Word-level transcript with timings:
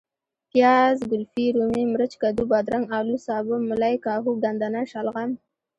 پیاز 0.49 0.97
،ګلفي 1.11 1.45
،رومي 1.57 1.83
،مرچ 1.93 2.11
،کدو 2.21 2.43
،بادرنګ 2.51 2.85
،الو 2.97 3.15
،سابه 3.25 3.55
،ملۍ 3.69 3.95
،کاهو 4.05 4.31
،ګندنه 4.43 4.81
،شلغم 4.91 5.31